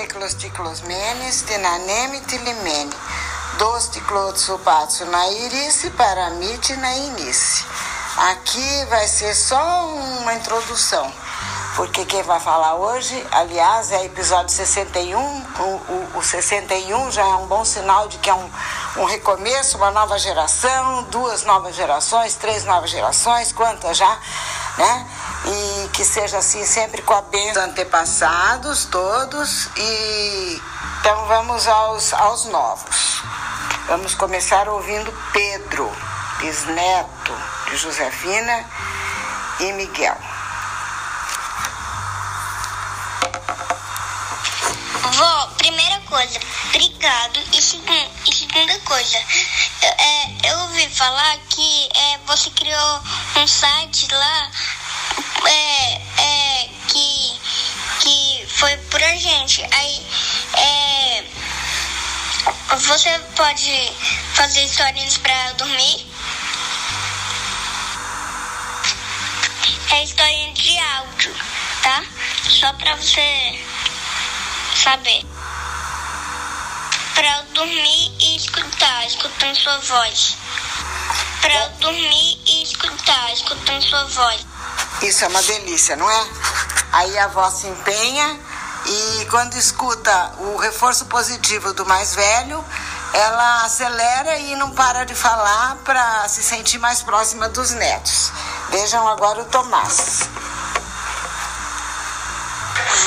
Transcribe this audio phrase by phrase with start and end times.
[0.00, 2.90] Nicolas Ticlosmenes, Tinaneme Tilimene,
[3.58, 7.66] dos Ticlotsubatsu na Irice, Paramite na Inice.
[8.16, 9.86] Aqui vai ser só
[10.22, 11.12] uma introdução,
[11.76, 15.18] porque quem vai falar hoje, aliás, é episódio 61.
[15.18, 18.50] O, o, o 61 já é um bom sinal de que é um,
[18.96, 24.18] um recomeço, uma nova geração, duas novas gerações, três novas gerações, quantas já,
[24.78, 25.06] né?
[25.44, 29.68] E que seja assim sempre com a bênção dos antepassados todos.
[29.76, 30.62] E
[31.00, 33.22] então vamos aos, aos novos.
[33.88, 35.90] Vamos começar ouvindo Pedro,
[36.38, 37.32] bisneto
[37.68, 38.64] de Josefina
[39.60, 40.16] e Miguel.
[45.12, 46.38] Vó, primeira coisa,
[46.68, 47.40] obrigado.
[47.52, 49.18] E, segun, e segunda coisa,
[49.82, 53.00] eu, é, eu ouvi falar que é, você criou
[53.36, 54.50] um site lá
[59.40, 59.66] gente.
[59.72, 60.06] Aí
[60.54, 61.24] é,
[62.76, 63.92] você pode
[64.34, 66.06] fazer historinhas pra dormir?
[69.92, 71.34] É historinha de áudio,
[71.82, 72.04] tá?
[72.48, 73.64] Só pra você
[74.82, 75.24] saber.
[77.14, 80.36] Pra eu dormir e escutar, escutando sua voz.
[81.40, 84.46] Pra eu dormir e escutar, escutando sua voz.
[85.02, 86.26] Isso é uma delícia, não é?
[86.92, 88.49] Aí a avó se empenha
[88.90, 92.64] e quando escuta o reforço positivo do mais velho,
[93.12, 98.32] ela acelera e não para de falar para se sentir mais próxima dos netos.
[98.70, 100.28] Vejam agora o Tomás.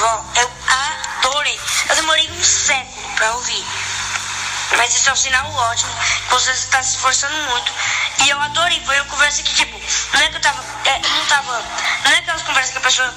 [0.00, 1.58] Vó, eu adorei.
[1.88, 3.64] Eu demorei um século pra ouvir.
[4.76, 5.92] Mas isso é um sinal ótimo.
[6.28, 7.72] Você está se esforçando muito.
[8.24, 8.82] E eu adorei.
[8.84, 9.80] Foi uma conversa que, tipo,
[10.12, 10.62] não é que eu tava.
[10.84, 11.64] É, não tava.
[12.04, 13.14] Não é aquelas conversas que a pessoa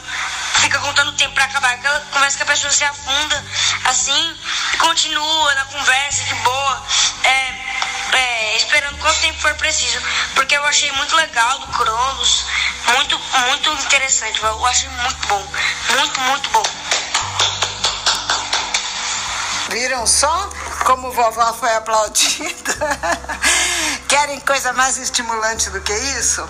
[0.64, 1.74] fica contando o tempo pra acabar.
[1.74, 3.46] Aquela conversa que a pessoa se afunda
[3.86, 4.38] assim
[4.74, 6.84] e continua na conversa de boa.
[7.24, 10.00] É, é, esperando quanto tempo for preciso.
[10.36, 12.46] Porque eu achei muito legal do Cronos.
[12.96, 14.42] Muito, muito interessante.
[14.42, 15.48] Eu achei muito bom.
[15.90, 16.64] Muito, muito bom.
[19.70, 20.50] Viram só
[20.86, 22.74] como vovó foi aplaudida?
[24.08, 26.48] Querem coisa mais estimulante do que isso?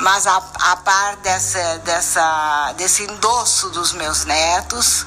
[0.00, 5.04] Mas a, a par dessa, dessa, desse endosso dos meus netos,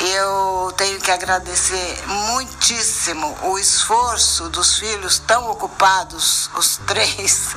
[0.00, 7.54] eu tenho que agradecer muitíssimo o esforço dos filhos tão ocupados, os três,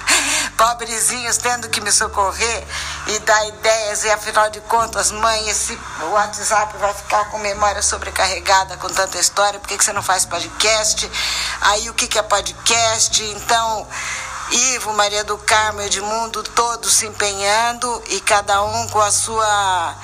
[0.58, 2.68] pobrezinhos, tendo que me socorrer
[3.08, 4.04] e dar ideias.
[4.04, 5.78] E afinal de contas, mãe, esse
[6.12, 10.24] WhatsApp vai ficar com memória sobrecarregada com tanta história, por que, que você não faz
[10.24, 11.10] podcast?
[11.62, 13.24] Aí o que, que é podcast?
[13.24, 13.88] Então.
[14.52, 19.96] Ivo, Maria do Carmo, Edmundo, todos se empenhando e cada um com a sua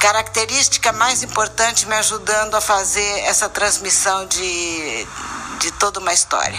[0.00, 5.06] característica mais importante me ajudando a fazer essa transmissão de,
[5.60, 6.58] de toda uma história.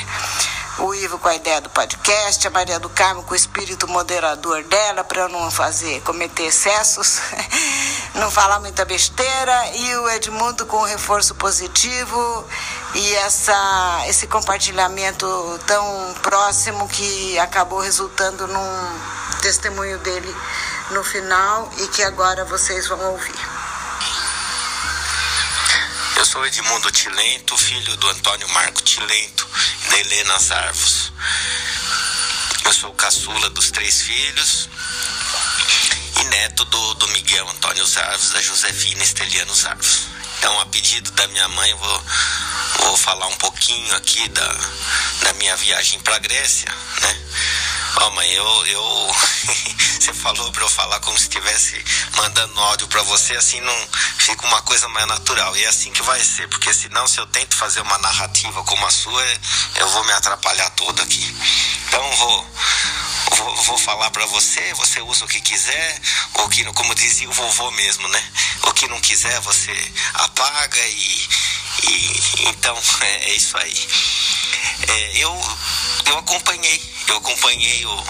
[0.80, 4.64] O Ivo com a ideia do podcast, a Maria do Carmo com o espírito moderador
[4.64, 7.20] dela, para eu não fazer, cometer excessos,
[8.16, 12.46] não falar muita besteira, e o Edmundo com o reforço positivo
[12.96, 15.26] e essa, esse compartilhamento
[15.66, 19.00] tão próximo que acabou resultando num
[19.42, 20.36] testemunho dele
[20.92, 23.36] no final e que agora vocês vão ouvir.
[26.16, 29.48] Eu sou Edmundo Tilento, filho do Antônio Marco Tilento
[29.86, 31.12] e da Helena Zarvos.
[32.64, 34.70] Eu sou caçula dos três filhos
[36.22, 40.14] e neto do, do Miguel Antônio Zarvos, da Josefina Esteliano Zarvos.
[40.38, 42.04] Então, a pedido da minha mãe, eu vou,
[42.80, 44.54] vou falar um pouquinho aqui da,
[45.24, 47.22] da minha viagem para Grécia, né?
[48.02, 49.16] Ó, mãe, eu, eu
[50.00, 51.84] você falou para eu falar como se estivesse
[52.16, 55.56] mandando áudio para você, assim não fica uma coisa mais natural.
[55.56, 58.86] E é assim que vai ser, porque senão se eu tento fazer uma narrativa como
[58.86, 59.24] a sua,
[59.76, 61.36] eu vou me atrapalhar todo aqui.
[61.88, 62.54] Então vou
[63.36, 66.02] vou, vou falar para você, você usa o que quiser,
[66.36, 68.32] ou que como dizia o vovô mesmo, né?
[68.64, 71.30] O que não quiser você apaga e,
[71.82, 73.88] e então é, é isso aí.
[74.88, 75.58] É, eu
[76.06, 78.04] eu acompanhei, eu acompanhei o,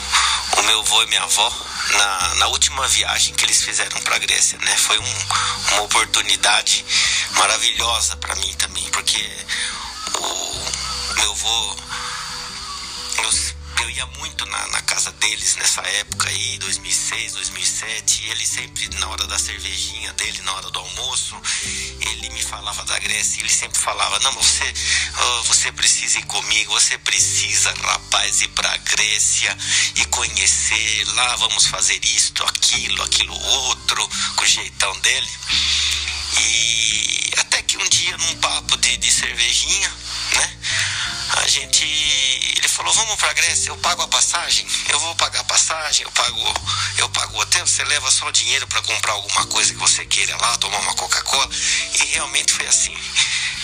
[0.57, 1.51] o meu avô e minha avó
[1.91, 4.75] na, na última viagem que eles fizeram para a Grécia, né?
[4.77, 5.15] Foi um,
[5.73, 6.85] uma oportunidade
[7.31, 9.29] maravilhosa para mim também, porque
[10.15, 11.83] o meu avô
[13.83, 18.87] eu ia muito na, na, casa deles nessa época aí, 2006, 2007, e ele sempre,
[18.97, 21.35] na hora da cervejinha dele, na hora do almoço,
[21.99, 24.73] ele me falava da Grécia, ele sempre falava, não, você,
[25.19, 29.57] oh, você precisa ir comigo, você precisa, rapaz, ir pra Grécia
[29.95, 35.29] e conhecer, lá vamos fazer isto, aquilo, aquilo outro, com o jeitão dele.
[36.39, 39.91] E até que um dia num papo de, de cervejinha?
[41.43, 41.83] A gente.
[41.83, 46.11] Ele falou, vamos pra Grécia, eu pago a passagem, eu vou pagar a passagem, eu
[46.11, 46.39] pago,
[46.97, 50.05] eu pago o hotel, você leva só o dinheiro para comprar alguma coisa que você
[50.05, 51.49] queira lá, tomar uma Coca-Cola.
[51.99, 52.97] E realmente foi assim.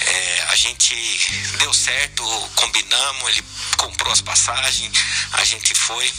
[0.01, 0.93] É, a gente
[1.57, 2.23] deu certo,
[2.55, 3.43] combinamos, ele
[3.77, 4.91] comprou as passagens,
[5.33, 6.11] a gente foi.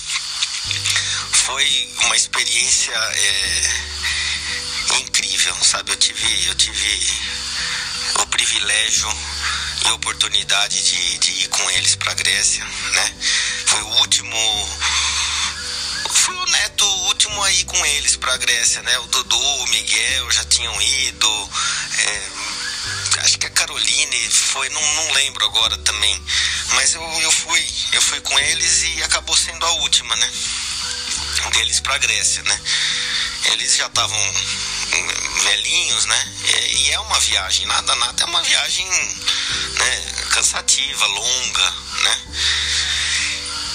[1.44, 5.92] Foi uma experiência é, incrível, sabe?
[5.92, 7.18] Eu tive, eu tive
[8.18, 9.08] o privilégio
[9.85, 13.15] a oportunidade de, de ir com eles para Grécia, né?
[13.67, 14.69] Foi o último
[16.12, 18.99] fui o neto último aí com eles para Grécia, né?
[18.99, 21.50] O Dudu, o Miguel já tinham ido.
[21.99, 22.29] É,
[23.25, 26.23] acho que a Caroline foi, não, não lembro agora também.
[26.75, 30.31] Mas eu, eu fui, eu fui com eles e acabou sendo a última, né?
[31.53, 32.61] Deles pra Grécia, né?
[33.47, 34.35] Eles já estavam
[35.42, 36.34] velhinhos, né?
[36.44, 42.20] E, e, é uma viagem, nada, nada, é uma viagem né, cansativa, longa, né?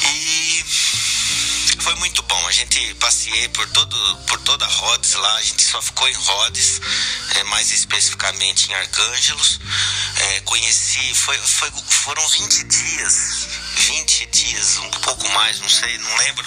[0.07, 0.65] E
[1.79, 2.47] foi muito bom.
[2.47, 6.81] A gente passei por todo por toda Rhodes lá, a gente só ficou em Rhodes,
[7.35, 9.59] é, mais especificamente em Arcângelos.
[10.17, 13.47] É, conheci, foi, foi, foram 20 dias,
[13.77, 16.45] 20 dias, um pouco mais, não sei, não lembro,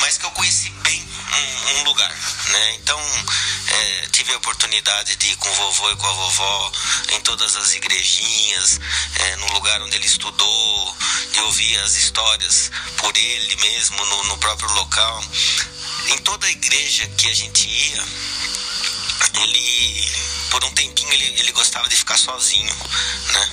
[0.00, 2.14] mas que eu conheci bem um, um lugar,
[2.48, 2.74] né?
[2.74, 3.00] Então
[3.70, 6.72] é, tive a oportunidade de ir com o vovô e com a vovó
[7.10, 8.80] em todas as igrejinhas,
[9.20, 10.96] é, no lugar onde ele estudou,
[11.32, 15.24] de ouvir as histórias por ele mesmo no, no próprio local.
[16.08, 18.04] Em toda igreja que a gente ia,
[19.42, 20.12] ele
[20.50, 22.74] por um tempinho ele, ele gostava de ficar sozinho,
[23.32, 23.50] né?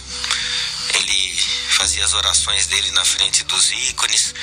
[0.93, 1.39] Ele
[1.69, 4.33] fazia as orações dele na frente dos ícones.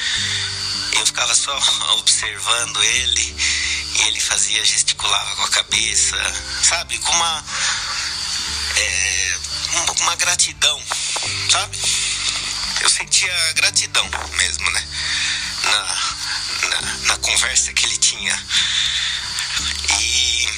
[0.93, 1.57] Eu ficava só
[1.99, 3.35] observando ele
[4.01, 6.17] ele fazia, gesticulava com a cabeça,
[6.63, 6.99] sabe?
[6.99, 7.45] Com uma,
[8.77, 9.39] é,
[10.01, 10.83] uma gratidão,
[11.51, 11.79] sabe?
[12.81, 14.89] Eu sentia gratidão mesmo, né?
[15.65, 18.47] Na, na, na conversa que ele tinha.
[20.01, 20.49] E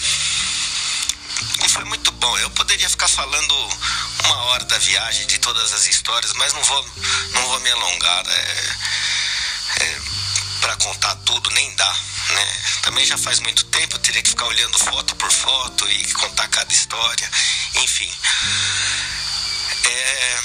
[1.65, 2.39] e foi muito bom.
[2.39, 3.55] Eu poderia ficar falando
[4.25, 6.91] uma hora da viagem, de todas as histórias, mas não vou,
[7.33, 8.25] não vou me alongar.
[8.27, 8.77] É,
[9.81, 10.01] é,
[10.61, 11.97] para contar tudo, nem dá.
[12.31, 12.57] Né?
[12.83, 16.49] Também já faz muito tempo, eu teria que ficar olhando foto por foto e contar
[16.49, 17.31] cada história.
[17.77, 18.11] Enfim.
[19.85, 20.41] É,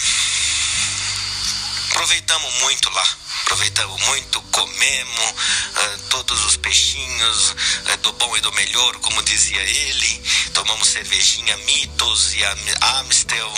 [1.91, 3.17] aproveitamos muito lá
[3.49, 9.61] aproveitamos muito, comemos uh, todos os peixinhos uh, do bom e do melhor, como dizia
[9.61, 10.21] ele.
[10.53, 12.43] Tomamos cervejinha Mitos e
[12.99, 13.51] Amstel,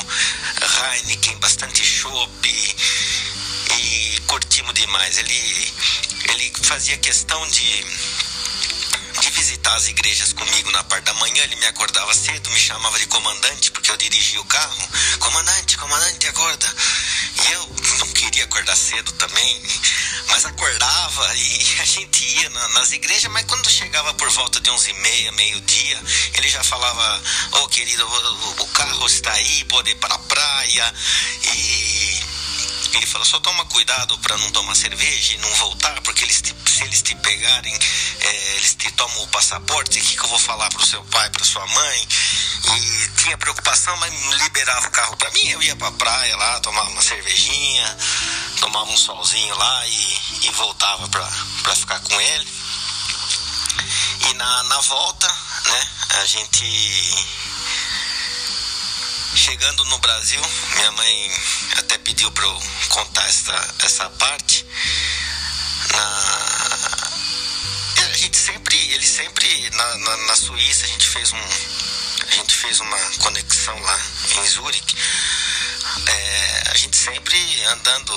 [0.95, 2.75] Heineken, bastante chopp
[3.91, 5.17] e curtimos demais.
[5.17, 5.73] Ele,
[6.29, 7.85] ele fazia questão de
[9.19, 11.43] de visitar as igrejas comigo na parte da manhã.
[11.43, 14.89] Ele me acordava cedo, me chamava de comandante, porque eu dirigia o carro.
[15.19, 16.75] Comandante, comandante, acorda.
[17.43, 19.61] E eu não queria acordar cedo também,
[20.27, 24.69] mas acordava e a gente ia na, nas igrejas, mas quando chegava por volta de
[24.69, 26.01] onze e meia, meio-dia,
[26.35, 27.23] ele já falava,
[27.53, 30.93] ô oh, querido, o, o, carro está aí, pode ir para a praia.
[31.43, 31.90] E
[32.97, 36.55] ele falou, só toma cuidado para não tomar cerveja e não voltar, porque eles te,
[36.69, 40.39] se eles te pegarem, é, eles te tomam o passaporte, o que, que eu vou
[40.39, 42.07] falar para o seu pai, para sua mãe?
[42.75, 46.59] E tinha preocupação, mas liberava o carro para mim, eu ia para a praia lá,
[46.59, 47.97] tomava uma cervejinha,
[48.59, 52.47] tomava um solzinho lá e, e voltava para ficar com ele.
[54.29, 55.27] E na, na volta,
[55.65, 55.87] né,
[56.21, 57.40] a gente
[59.35, 60.41] chegando no Brasil,
[60.75, 61.31] minha mãe
[61.77, 64.65] até pediu para eu contar essa, essa parte.
[65.93, 67.01] Na,
[68.11, 72.55] a gente sempre, ele sempre na, na, na, Suíça a gente fez um, a gente
[72.55, 73.99] fez uma conexão lá
[74.37, 74.95] em Zurique.
[76.07, 78.13] É, a gente sempre andando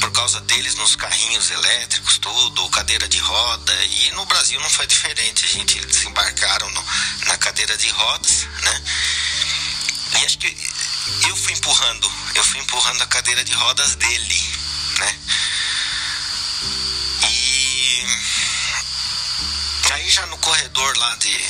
[0.00, 3.84] por causa deles nos carrinhos elétricos, tudo, cadeira de roda.
[3.84, 5.44] E no Brasil não foi diferente.
[5.44, 6.84] A gente desembarcaram no,
[7.26, 8.82] na cadeira de rodas, né?
[10.20, 10.56] E acho que
[11.28, 14.54] eu fui empurrando, eu fui empurrando a cadeira de rodas dele,
[14.98, 15.18] né?
[17.28, 18.06] E
[19.92, 21.44] aí já no corredor lá de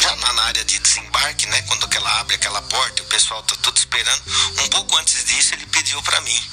[0.00, 3.76] já na área de desembarque, né, quando ela abre aquela porta, o pessoal tá tudo
[3.78, 4.22] esperando.
[4.62, 6.50] Um pouco antes disso ele pediu para mim,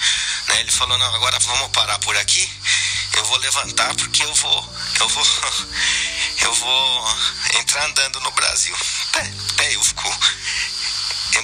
[0.48, 0.62] né?
[0.62, 2.50] Ele falou: "Não, agora vamos parar por aqui.
[3.14, 5.28] Eu vou levantar porque eu vou, eu vou
[6.42, 7.18] eu vou
[7.60, 8.76] entrar andando no Brasil".
[9.10, 10.10] Até, até eu fico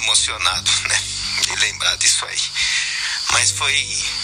[0.02, 1.02] emocionado, né?
[1.42, 2.40] De lembrar disso aí.
[3.32, 3.74] Mas foi,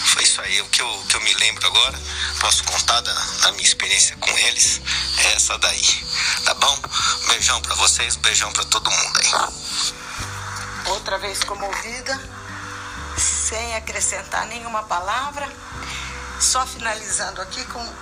[0.05, 1.97] foi isso aí, o que eu, que eu me lembro agora.
[2.39, 4.81] Posso contar da, da minha experiência com eles.
[5.19, 6.05] É essa daí.
[6.43, 6.79] Tá bom?
[7.27, 10.91] Beijão pra vocês, beijão pra todo mundo aí.
[10.91, 12.19] outra vez comovida,
[13.17, 15.49] sem acrescentar nenhuma palavra,
[16.39, 17.93] só finalizando aqui com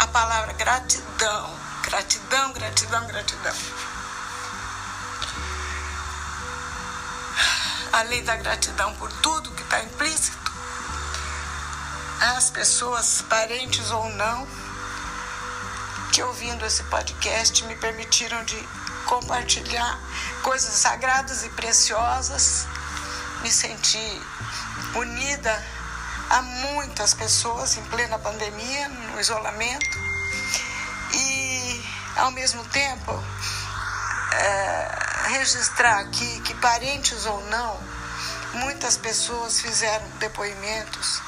[0.00, 1.66] a palavra gratidão.
[1.82, 3.54] Gratidão, gratidão, gratidão.
[7.96, 10.52] Além da gratidão por tudo que está implícito,
[12.36, 14.46] as pessoas, parentes ou não,
[16.12, 18.68] que ouvindo esse podcast me permitiram de
[19.06, 19.98] compartilhar
[20.42, 22.66] coisas sagradas e preciosas,
[23.40, 24.22] me senti
[24.94, 25.66] unida
[26.28, 29.98] a muitas pessoas em plena pandemia, no isolamento,
[31.14, 31.84] e
[32.16, 33.24] ao mesmo tempo
[34.34, 37.78] é, registrar aqui que parentes ou não,
[38.54, 41.20] muitas pessoas fizeram depoimentos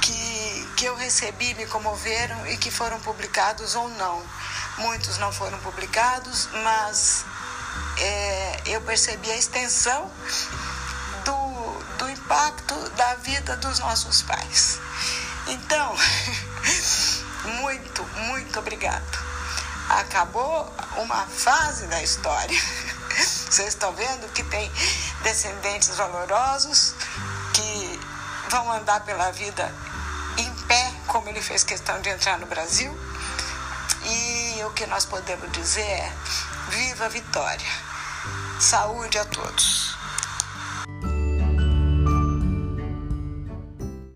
[0.00, 4.22] que, que eu recebi, me comoveram e que foram publicados ou não.
[4.78, 7.24] Muitos não foram publicados, mas
[7.98, 10.10] é, eu percebi a extensão
[11.24, 14.78] do, do impacto da vida dos nossos pais.
[15.48, 15.96] Então,
[17.60, 19.26] muito, muito obrigado.
[19.88, 22.60] Acabou uma fase da história.
[23.16, 24.70] Vocês estão vendo que tem
[25.22, 26.94] descendentes valorosos
[27.54, 28.00] que
[28.50, 29.72] vão andar pela vida
[30.36, 32.96] em pé, como ele fez questão de entrar no Brasil.
[34.04, 36.12] E o que nós podemos dizer é:
[36.68, 37.70] viva a vitória!
[38.60, 39.85] Saúde a todos!